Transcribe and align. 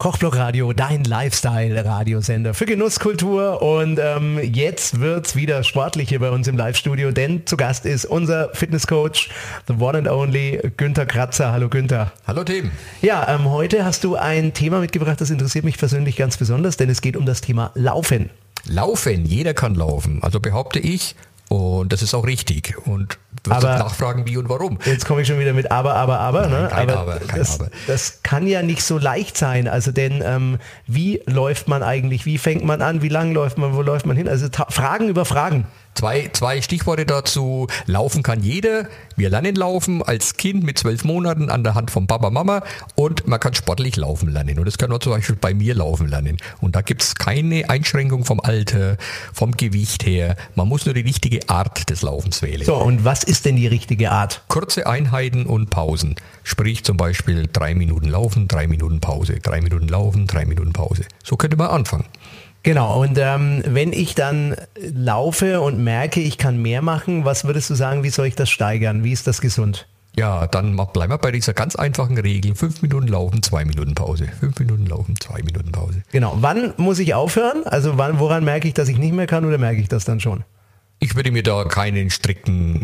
Kochblock 0.00 0.36
Radio, 0.36 0.72
dein 0.72 1.02
Lifestyle-Radiosender 1.02 2.54
für 2.54 2.66
Genusskultur. 2.66 3.60
Und 3.62 3.98
ähm, 4.00 4.38
jetzt 4.40 5.00
wird's 5.00 5.34
wieder 5.34 5.64
sportlich 5.64 6.10
hier 6.10 6.20
bei 6.20 6.30
uns 6.30 6.46
im 6.46 6.56
Live-Studio, 6.56 7.10
denn 7.10 7.48
zu 7.48 7.56
Gast 7.56 7.84
ist 7.84 8.04
unser 8.04 8.54
Fitnesscoach, 8.54 9.28
the 9.66 9.74
one 9.76 9.98
and 9.98 10.06
only 10.06 10.60
Günther 10.76 11.04
Kratzer. 11.04 11.50
Hallo 11.50 11.68
Günther. 11.68 12.12
Hallo 12.28 12.44
Tim. 12.44 12.70
Ja, 13.02 13.26
ähm, 13.28 13.50
heute 13.50 13.84
hast 13.84 14.04
du 14.04 14.14
ein 14.14 14.54
Thema 14.54 14.78
mitgebracht, 14.78 15.20
das 15.20 15.30
interessiert 15.30 15.64
mich 15.64 15.78
persönlich 15.78 16.14
ganz 16.14 16.36
besonders, 16.36 16.76
denn 16.76 16.88
es 16.90 17.00
geht 17.00 17.16
um 17.16 17.26
das 17.26 17.40
Thema 17.40 17.72
Laufen. 17.74 18.30
Laufen, 18.68 19.26
jeder 19.26 19.52
kann 19.52 19.74
laufen. 19.74 20.20
Also 20.22 20.38
behaupte 20.38 20.78
ich, 20.78 21.16
und 21.48 21.92
das 21.92 22.02
ist 22.02 22.14
auch 22.14 22.26
richtig. 22.26 22.76
Und 22.86 23.18
du 23.48 23.54
Aber- 23.56 23.78
nachfragen, 23.78 24.26
wie 24.26 24.36
und 24.36 24.48
warum. 24.48 24.78
Jetzt 24.84 25.06
komme 25.06 25.22
ich 25.22 25.28
schon 25.28 25.38
wieder 25.38 25.52
mit 25.52 25.70
aber, 25.70 25.94
aber, 25.94 26.20
aber. 26.20 26.46
Ne? 26.48 26.68
kein 26.70 26.90
aber, 26.90 27.00
Aber, 27.00 27.16
kein 27.20 27.38
das, 27.38 27.60
Aber. 27.60 27.70
das 27.86 28.20
kann 28.22 28.46
ja 28.46 28.62
nicht 28.62 28.82
so 28.82 28.98
leicht 28.98 29.36
sein. 29.36 29.68
Also 29.68 29.92
denn 29.92 30.22
ähm, 30.24 30.58
wie 30.86 31.22
läuft 31.26 31.68
man 31.68 31.82
eigentlich? 31.82 32.26
Wie 32.26 32.38
fängt 32.38 32.64
man 32.64 32.82
an? 32.82 33.02
Wie 33.02 33.08
lang 33.08 33.32
läuft 33.32 33.58
man? 33.58 33.74
Wo 33.74 33.82
läuft 33.82 34.06
man 34.06 34.16
hin? 34.16 34.28
Also 34.28 34.48
Fragen 34.68 35.08
über 35.08 35.24
Fragen. 35.24 35.66
Zwei, 35.98 36.30
zwei 36.32 36.62
Stichworte 36.62 37.04
dazu. 37.06 37.66
Laufen 37.86 38.22
kann 38.22 38.40
jeder. 38.40 38.86
Wir 39.16 39.30
lernen 39.30 39.56
laufen 39.56 40.00
als 40.00 40.36
Kind 40.36 40.62
mit 40.62 40.78
zwölf 40.78 41.02
Monaten 41.02 41.50
an 41.50 41.64
der 41.64 41.74
Hand 41.74 41.90
von 41.90 42.06
Papa, 42.06 42.30
Mama 42.30 42.62
und 42.94 43.26
man 43.26 43.40
kann 43.40 43.52
sportlich 43.54 43.96
laufen 43.96 44.28
lernen. 44.28 44.60
Und 44.60 44.66
das 44.66 44.78
kann 44.78 44.90
man 44.90 45.00
zum 45.00 45.10
Beispiel 45.10 45.34
bei 45.34 45.54
mir 45.54 45.74
laufen 45.74 46.06
lernen. 46.06 46.36
Und 46.60 46.76
da 46.76 46.82
gibt 46.82 47.02
es 47.02 47.16
keine 47.16 47.68
Einschränkung 47.68 48.24
vom 48.24 48.38
Alter, 48.38 48.96
vom 49.32 49.56
Gewicht 49.56 50.06
her. 50.06 50.36
Man 50.54 50.68
muss 50.68 50.86
nur 50.86 50.94
die 50.94 51.00
richtige 51.00 51.48
Art 51.48 51.90
des 51.90 52.02
Laufens 52.02 52.42
wählen. 52.42 52.64
So, 52.64 52.76
und 52.76 53.04
was 53.04 53.24
ist 53.24 53.44
denn 53.44 53.56
die 53.56 53.66
richtige 53.66 54.12
Art? 54.12 54.44
Kurze 54.46 54.86
Einheiten 54.86 55.46
und 55.46 55.70
Pausen. 55.70 56.14
Sprich 56.44 56.84
zum 56.84 56.96
Beispiel 56.96 57.48
drei 57.52 57.74
Minuten 57.74 58.08
laufen, 58.08 58.46
drei 58.46 58.68
Minuten 58.68 59.00
Pause, 59.00 59.40
drei 59.42 59.60
Minuten 59.60 59.88
laufen, 59.88 60.28
drei 60.28 60.44
Minuten 60.44 60.72
Pause. 60.72 61.02
So 61.24 61.36
könnte 61.36 61.56
man 61.56 61.70
anfangen. 61.70 62.04
Genau, 62.68 63.00
und 63.00 63.16
ähm, 63.16 63.62
wenn 63.64 63.94
ich 63.94 64.14
dann 64.14 64.54
laufe 64.78 65.62
und 65.62 65.82
merke, 65.82 66.20
ich 66.20 66.36
kann 66.36 66.60
mehr 66.60 66.82
machen, 66.82 67.24
was 67.24 67.44
würdest 67.44 67.70
du 67.70 67.74
sagen, 67.74 68.02
wie 68.02 68.10
soll 68.10 68.26
ich 68.26 68.34
das 68.34 68.50
steigern? 68.50 69.04
Wie 69.04 69.12
ist 69.12 69.26
das 69.26 69.40
gesund? 69.40 69.88
Ja, 70.16 70.46
dann 70.46 70.76
bleiben 70.92 71.10
wir 71.10 71.16
bei 71.16 71.32
dieser 71.32 71.54
ganz 71.54 71.76
einfachen 71.76 72.18
Regel. 72.18 72.54
Fünf 72.54 72.82
Minuten 72.82 73.08
laufen, 73.08 73.42
zwei 73.42 73.64
Minuten 73.64 73.94
Pause. 73.94 74.28
Fünf 74.38 74.58
Minuten 74.58 74.84
laufen, 74.84 75.14
zwei 75.18 75.40
Minuten 75.42 75.72
Pause. 75.72 76.02
Genau, 76.12 76.36
wann 76.42 76.74
muss 76.76 76.98
ich 76.98 77.14
aufhören? 77.14 77.64
Also 77.64 77.96
wann, 77.96 78.18
woran 78.18 78.44
merke 78.44 78.68
ich, 78.68 78.74
dass 78.74 78.90
ich 78.90 78.98
nicht 78.98 79.14
mehr 79.14 79.26
kann 79.26 79.46
oder 79.46 79.56
merke 79.56 79.80
ich 79.80 79.88
das 79.88 80.04
dann 80.04 80.20
schon? 80.20 80.44
Ich 80.98 81.16
würde 81.16 81.30
mir 81.30 81.42
da 81.42 81.64
keinen 81.64 82.10
strikten 82.10 82.82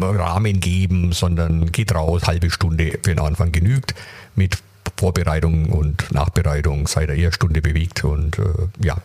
Rahmen 0.00 0.60
geben, 0.60 1.12
sondern 1.12 1.72
geht 1.72 1.94
raus, 1.94 2.22
halbe 2.26 2.48
Stunde 2.48 2.92
für 3.02 3.14
den 3.14 3.18
Anfang 3.18 3.52
genügt. 3.52 3.94
Mit 4.34 4.56
Vorbereitung 4.96 5.66
und 5.66 6.12
Nachbereitung 6.12 6.86
seid 6.86 7.08
ihr 7.08 7.16
eher 7.16 7.32
Stunde 7.32 7.62
bewegt 7.62 8.04
und 8.04 8.38
äh, 8.38 8.42
ja. 8.84 8.96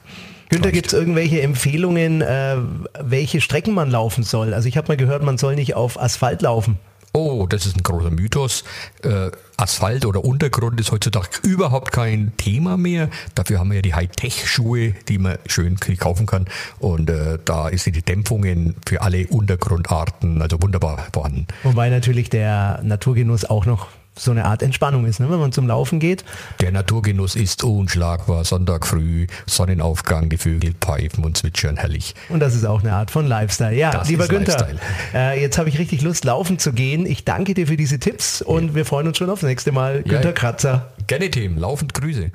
Günther, 0.50 0.72
gibt 0.72 0.88
es 0.88 0.94
irgendwelche 0.94 1.42
Empfehlungen, 1.42 2.22
äh, 2.22 2.58
welche 3.00 3.40
Strecken 3.40 3.74
man 3.74 3.90
laufen 3.90 4.24
soll? 4.24 4.54
Also 4.54 4.68
ich 4.68 4.76
habe 4.76 4.90
mal 4.90 4.98
gehört, 4.98 5.24
man 5.24 5.38
soll 5.38 5.56
nicht 5.56 5.76
auf 5.76 6.02
Asphalt 6.02 6.42
laufen. 6.42 6.78
Oh, 7.14 7.46
das 7.48 7.66
ist 7.66 7.76
ein 7.76 7.84
großer 7.84 8.10
Mythos. 8.10 8.64
Äh, 9.04 9.32
Asphalt 9.58 10.06
oder 10.06 10.24
Untergrund 10.24 10.80
ist 10.80 10.92
heutzutage 10.92 11.28
überhaupt 11.44 11.92
kein 11.92 12.32
Thema 12.38 12.78
mehr. 12.78 13.10
Dafür 13.36 13.60
haben 13.60 13.70
wir 13.70 13.76
ja 13.76 13.82
die 13.82 13.94
Hightech-Schuhe, 13.94 14.94
die 15.10 15.18
man 15.18 15.38
schön 15.46 15.78
kaufen 15.78 16.26
kann. 16.26 16.46
Und 16.80 17.10
äh, 17.10 17.38
da 17.44 17.68
ist 17.68 17.86
die 17.86 17.92
Dämpfungen 17.92 18.76
für 18.88 19.02
alle 19.02 19.28
Untergrundarten 19.28 20.42
also 20.42 20.62
wunderbar 20.62 21.08
vorhanden. 21.14 21.48
Wobei 21.64 21.90
natürlich 21.90 22.30
der 22.30 22.80
Naturgenuss 22.82 23.44
auch 23.44 23.66
noch 23.66 23.88
so 24.18 24.32
eine 24.32 24.46
Art 24.46 24.62
Entspannung 24.62 25.06
ist, 25.06 25.20
ne? 25.20 25.30
wenn 25.30 25.40
man 25.40 25.52
zum 25.52 25.68
Laufen 25.68 26.00
geht. 26.00 26.24
Der 26.60 26.72
Naturgenuss 26.72 27.36
ist 27.36 27.64
unschlagbar. 27.64 28.44
Sonntag 28.44 28.86
früh, 28.86 29.28
Sonnenaufgang, 29.48 30.30
die 30.30 30.38
Vögel 30.38 30.74
pfeifen 30.80 31.24
und 31.24 31.38
zwitschern 31.38 31.78
herrlich. 31.78 32.14
Und 32.30 32.40
das 32.40 32.54
ist 32.54 32.66
auch 32.66 32.82
eine 32.82 32.94
Art 32.94 33.10
von 33.10 33.26
Lifestyle. 33.26 33.76
Ja, 33.76 33.92
Das 33.92 34.10
lieber 34.10 34.28
Günther, 34.28 34.68
äh, 35.14 35.42
jetzt 35.42 35.58
habe 35.58 35.70
ich 35.70 35.80
richtig 35.80 36.02
Lust, 36.02 36.26
laufen 36.26 36.60
zu 36.60 36.74
gehen. 36.74 37.06
Ich 37.06 37.26
danke 37.26 37.54
dir 37.54 37.68
für 37.68 37.78
diese 37.78 38.00
Tipps 38.00 38.42
und 38.42 38.76
wir 38.76 38.86
freuen 38.86 39.08
uns 39.08 39.18
schon 39.18 39.30
aufs 39.30 39.44
nächste 39.44 39.72
Mal. 39.72 40.04
Günther 40.04 40.34
Kratzer. 40.34 40.92
Gerne, 41.08 41.32
Tim. 41.32 41.58
Laufend 41.58 41.94
Grüße. 41.94 42.30